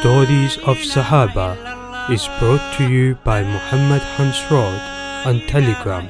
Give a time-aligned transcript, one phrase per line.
[0.00, 6.08] Stories of Sahaba is brought to you by Muhammad Hansrod on Telegram.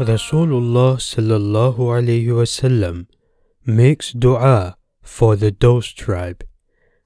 [0.00, 3.06] Rasulullah sallallahu alayhi wasallam
[3.64, 6.42] makes dua for the Dos tribe,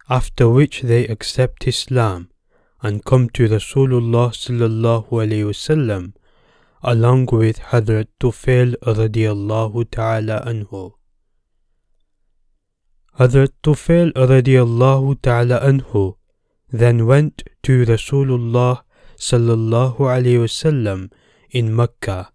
[0.08, 2.30] after which they accept Islam
[2.80, 6.14] and come to Rasulullah sallallahu alayhi wasallam
[6.82, 10.94] along with Hadrat Tufail radiallahu ta'ala anhu.
[13.18, 16.14] Hadrat Tufail radiallahu ta'ala anhu
[16.70, 18.82] then went to Rasulullah
[19.16, 21.10] sallallahu alayhi wasallam
[21.50, 22.30] in Mecca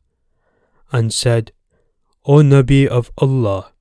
[0.91, 1.53] and said,
[2.25, 3.71] O Nabi of Allah,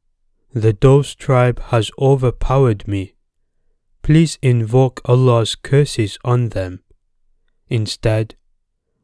[0.54, 3.14] the Dos tribe has overpowered me.
[4.02, 6.84] Please invoke Allah's curses on them.
[7.68, 8.36] Instead,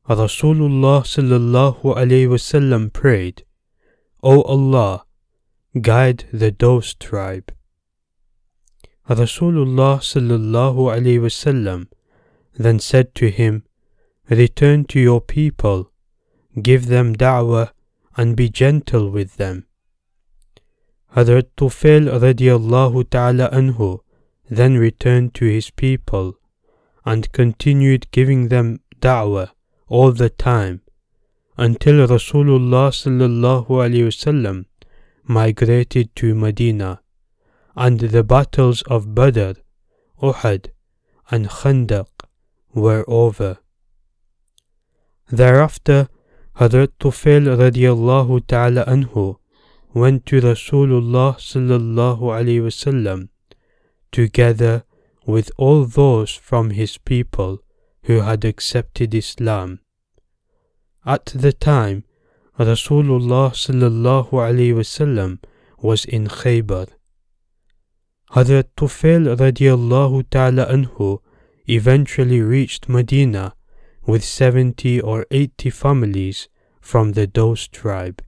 [0.09, 3.45] Rasulullah sallallahu alayhi wasallam prayed,
[4.23, 5.05] O Allah,
[5.81, 7.53] guide the Dos tribe.
[9.09, 11.89] Rasulullah sallallahu wasallam
[12.59, 13.65] then said to him,
[14.29, 15.91] Return to your people,
[16.61, 17.71] give them da'wah
[18.19, 19.65] and be gentle with them.
[21.17, 24.01] Hadrat Tufail radiallahu ta'ala anhu
[24.51, 26.35] then returned to his people
[27.07, 29.49] and continued giving them da'wah
[29.89, 30.83] all the time
[31.57, 34.67] until Rasulullah sallallahu alaihi wasallam
[35.25, 37.01] migrated to Medina
[37.79, 39.53] and the battles of Badr,
[40.21, 40.71] Uhud
[41.31, 42.09] and Khandaq
[42.75, 43.59] were over.
[45.31, 46.09] Thereafter
[46.59, 49.37] Hadrat Tufail radiallahu ta'ala anhu
[49.95, 53.29] went to Rasulullah sallallahu alaihi wasallam
[54.11, 54.83] together
[55.25, 57.63] with all those from his people
[58.05, 59.79] who had accepted Islam.
[61.07, 62.05] At the time,
[62.59, 65.39] Rasulullah sallallahu alaihi wasallam
[65.81, 66.89] was in Khaybar.
[68.33, 71.21] Hadrat Tufail radiallahu ta'ala anhu
[71.67, 73.55] eventually reached Medina
[74.07, 76.49] with 70 or 80 families
[76.83, 78.23] from the Dos tribe.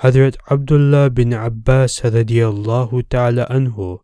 [0.00, 4.00] Hadrat Abdullah bin Abbas radiallahu ta'ala anhu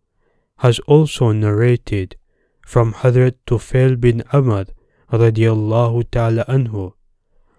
[0.58, 2.16] has also narrated
[2.64, 4.64] from Hadrat Tufail bin Amr
[5.12, 6.94] radiallahu ta'ala anhu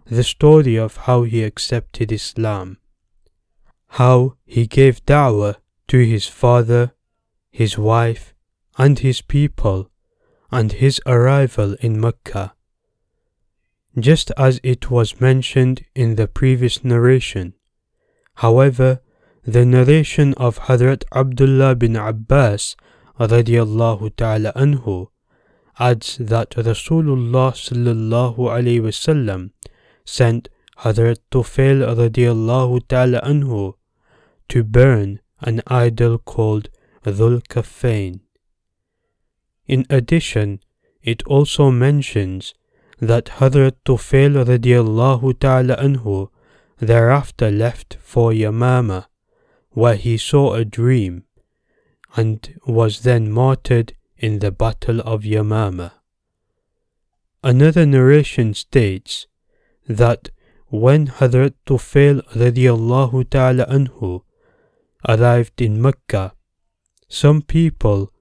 [0.06, 2.78] the story of how he accepted Islam,
[3.90, 5.58] how he gave da'wah
[5.90, 6.94] to his father,
[7.52, 8.34] his wife,
[8.78, 9.92] and his people,
[10.52, 12.54] and his arrival in Mecca
[13.98, 17.54] just as it was mentioned in the previous narration.
[18.36, 19.02] However,
[19.44, 22.76] the narration of Hadrat Abdullah bin Abbas
[23.18, 25.08] ta'ala anhu
[25.80, 29.52] adds that Rasulullah sallallahu alayhi wasallam
[30.06, 33.74] sent Hadrat Tufail radiallahu ta'ala anhu
[34.50, 36.70] to burn an idol called
[37.06, 38.22] Dhul Kafain.
[39.68, 40.60] In addition,
[41.02, 42.54] it also mentions
[43.00, 46.30] that Hadrat Tufail radiallahu ta'ala anhu
[46.80, 49.06] thereafter left for Yamama,
[49.72, 51.24] where he saw a dream,
[52.16, 55.92] and was then martyred in the Battle of Yamama.
[57.44, 59.28] Another narration states
[59.88, 60.30] that
[60.68, 64.24] when Hadrat Tufail radiallahu ta'ala anhu
[65.08, 66.34] arrived in Mecca,
[67.08, 68.12] some people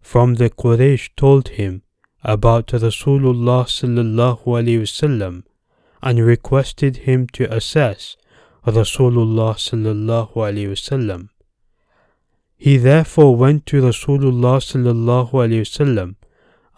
[0.00, 1.82] from the Quraysh told him
[2.22, 5.44] about Rasulullah sallallahu wasallam
[6.02, 8.16] and requested him to assess
[8.66, 11.28] Rasulullah sallallahu wasallam.
[12.56, 16.16] He therefore went to Rasulullah sallallahu wasallam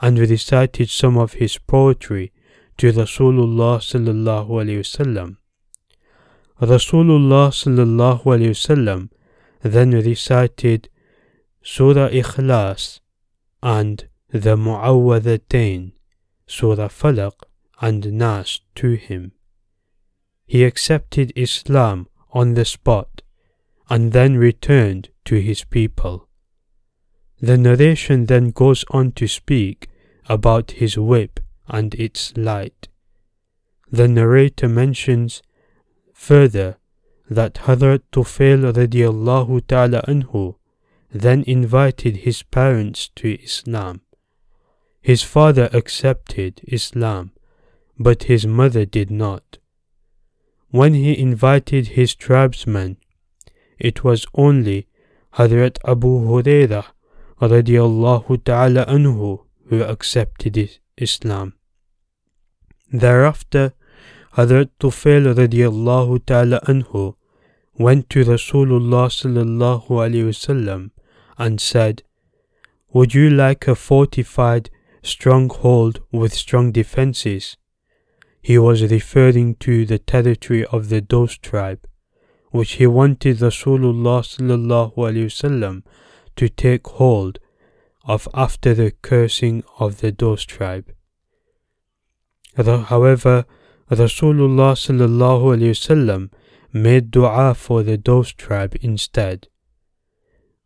[0.00, 2.32] and recited some of his poetry
[2.78, 5.36] to Rasulullah sallallahu wasallam.
[6.60, 9.10] Rasulullah sallallahu wasallam
[9.62, 10.88] then recited
[11.62, 13.00] Surah Ikhlas
[13.62, 15.92] and the Mu'awwadatain,
[16.46, 17.44] Surah Falaq
[17.80, 19.32] and Nas to him.
[20.46, 23.22] He accepted Islam on the spot
[23.88, 26.28] and then returned to his people.
[27.40, 29.88] The narration then goes on to speak
[30.28, 32.88] about his whip and its light.
[33.90, 35.42] The narrator mentions
[36.14, 36.78] further
[37.34, 40.56] that Hadrat Tufail radiallahu ta'ala anhu
[41.10, 44.00] then invited his parents to Islam.
[45.00, 47.32] His father accepted Islam,
[47.98, 49.58] but his mother did not.
[50.70, 52.96] When he invited his tribesmen,
[53.78, 54.86] it was only
[55.34, 56.86] Hadrat Abu Hurairah
[57.40, 60.56] radiallahu ta'ala anhu who accepted
[60.96, 61.54] Islam.
[62.92, 63.72] Thereafter,
[64.36, 67.16] Hadrat Tufail radiallahu ta'ala anhu
[67.82, 70.90] went to Rasulullah sallallahu alaihi wasallam
[71.38, 72.02] and said,
[72.92, 74.70] Would you like a fortified
[75.02, 77.56] stronghold with strong defenses?
[78.40, 81.86] He was referring to the territory of the Dos tribe,
[82.50, 85.82] which he wanted Rasulullah sallallahu alaihi wasallam
[86.36, 87.38] to take hold
[88.04, 90.92] of after the cursing of the Dos tribe.
[92.56, 93.44] However,
[93.90, 96.30] Rasulullah sallallahu alaihi wasallam
[96.72, 99.48] made dua for the Dos tribe instead.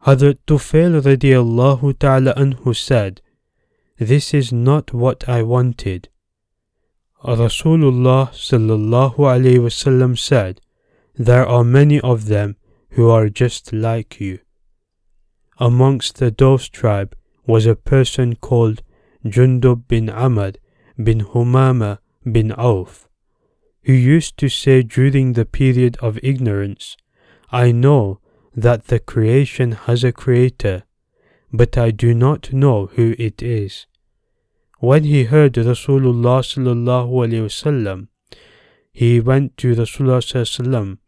[0.07, 3.21] Hazrat Tufail radiallahu ta'ala anhu said,
[3.99, 6.09] This is not what I wanted.
[7.25, 10.61] Rasulullah sallallahu alaihi wasallam said,
[11.17, 12.57] There are many of them
[12.91, 14.39] who are just like you.
[15.59, 17.17] Amongst the Dos tribe
[17.47, 18.83] was a person called
[19.25, 20.53] Jundub bin Amr
[21.03, 21.99] bin Humama
[22.31, 23.09] bin Auf
[23.87, 26.97] who used to say during the period of ignorance,
[27.53, 28.19] I know
[28.53, 30.83] that the creation has a creator,
[31.53, 33.87] but I do not know who it is.
[34.81, 38.09] When he heard Rasulullah sallallahu alaihi wasallam,
[38.93, 40.99] he went to Rasulullah sallallahu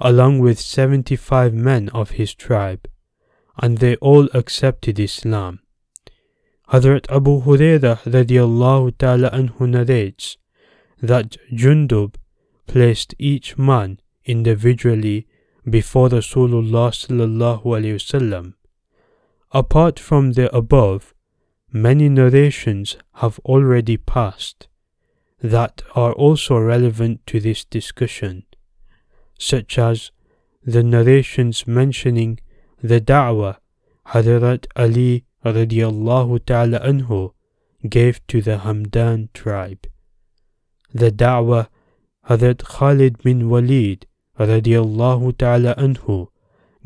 [0.00, 2.88] along with 75 men of his tribe,
[3.60, 5.58] and they all accepted Islam.
[6.68, 10.36] Hazrat Abu Hurairah radiallahu ta'ala anhu narrates
[11.02, 12.14] that Jundub
[12.68, 15.26] placed each man individually
[15.68, 18.54] before Rasulullah sallallahu.
[19.52, 21.14] Apart from the above,
[21.72, 24.68] many narrations have already passed
[25.42, 28.44] that are also relevant to this discussion,
[29.38, 30.10] such as
[30.64, 32.38] the narrations mentioning
[32.82, 33.56] the da'wah
[34.08, 37.32] Hadrat Ali radiallahu ta'ala anhu
[37.88, 39.86] gave to the Hamdan tribe,
[40.92, 41.68] the da'wah
[42.28, 44.06] Hazrat Khalid bin Walid
[44.38, 46.28] radiallahu ta'ala anhu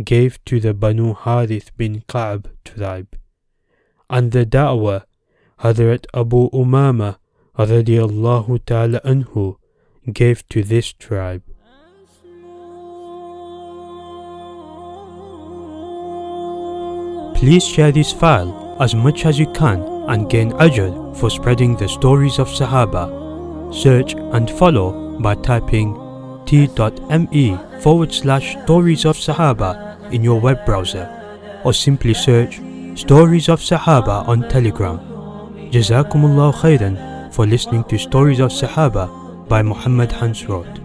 [0.05, 3.19] gave to the Banu Harith bin Ka'b tribe.
[4.09, 5.03] And the da'wah
[5.59, 7.17] Hazrat Abu Umama
[7.59, 9.57] radiallahu ta'ala anhu
[10.13, 11.43] gave to this tribe.
[17.35, 21.89] Please share this file as much as you can and gain ajr for spreading the
[21.89, 23.11] stories of Sahaba.
[23.75, 25.95] Search and follow by typing
[26.47, 31.09] t.me forward slash stories of Sahaba in your web browser
[31.65, 32.61] or simply search
[32.95, 34.99] Stories of Sahaba on Telegram.
[35.73, 39.09] Jazakumullah khairan for listening to Stories of Sahaba
[39.49, 40.82] by Muhammad Hansrod.